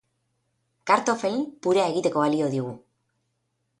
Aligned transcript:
Kartoffeln 0.91 1.45
purea 1.67 1.85
egiteko 1.93 2.25
balio 2.25 2.49
digu! 2.57 2.73